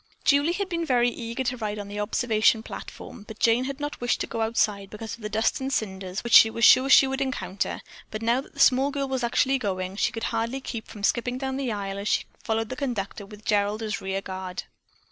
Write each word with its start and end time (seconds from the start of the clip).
Julie 0.23 0.53
had 0.53 0.67
been 0.67 0.83
very 0.83 1.11
eager 1.11 1.43
to 1.43 1.57
ride 1.57 1.77
on 1.77 1.87
the 1.87 1.99
observation 1.99 2.63
platform, 2.63 3.23
but 3.27 3.37
Jane 3.37 3.65
had 3.65 3.79
not 3.79 4.01
wished 4.01 4.19
to 4.21 4.25
go 4.25 4.41
outside 4.41 4.89
because 4.89 5.13
of 5.15 5.21
the 5.21 5.29
dust 5.29 5.61
and 5.61 5.71
cinders 5.71 6.23
which 6.23 6.33
she 6.33 6.49
was 6.49 6.65
sure 6.65 6.89
she 6.89 7.05
would 7.05 7.21
encounter, 7.21 7.81
but 8.09 8.23
now 8.23 8.41
that 8.41 8.55
the 8.55 8.59
small 8.59 8.89
girl 8.89 9.07
was 9.07 9.23
actually 9.23 9.59
going, 9.59 9.95
she 9.97 10.11
could 10.11 10.23
hardly 10.33 10.59
keep 10.59 10.87
from 10.87 11.03
skipping 11.03 11.37
down 11.37 11.55
the 11.55 11.71
aisle 11.71 11.99
as 11.99 12.07
she 12.07 12.25
followed 12.43 12.69
the 12.69 12.75
conductor 12.75 13.27
with 13.27 13.45
Gerald 13.45 13.83
as 13.83 14.01
rear 14.01 14.21
guard. 14.21 14.63